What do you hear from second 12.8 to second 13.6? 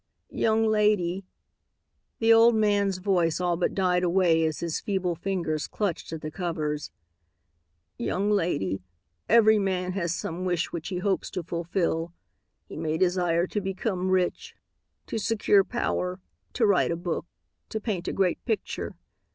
desire